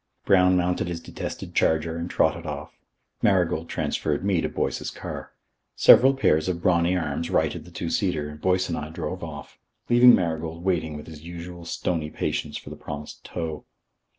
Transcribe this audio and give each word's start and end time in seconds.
Brown 0.25 0.57
mounted 0.57 0.87
his 0.87 0.99
detested 0.99 1.53
charger 1.53 1.95
and 1.95 2.09
trotted 2.09 2.47
off. 2.47 2.71
Marigold 3.21 3.69
transferred 3.69 4.25
me 4.25 4.41
to 4.41 4.49
Boyce's 4.49 4.89
car. 4.89 5.31
Several 5.75 6.15
pairs 6.15 6.49
of 6.49 6.59
brawny 6.59 6.97
arms 6.97 7.29
righted 7.29 7.65
the 7.65 7.69
two 7.71 7.91
seater 7.91 8.27
and 8.27 8.41
Boyce 8.41 8.67
and 8.67 8.79
I 8.79 8.89
drove 8.89 9.23
off, 9.23 9.59
leaving 9.91 10.15
Marigold 10.15 10.63
waiting 10.65 10.97
with 10.97 11.05
his 11.05 11.21
usual 11.21 11.65
stony 11.65 12.09
patience 12.09 12.57
for 12.57 12.71
the 12.71 12.75
promised 12.75 13.23
tow. 13.23 13.63